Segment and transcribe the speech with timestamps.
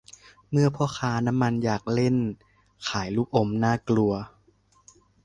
[0.51, 2.15] เมื่อพ่อค้าน้ำมันอยากเล่น
[2.87, 4.11] ขายลูกอม น่ากลัว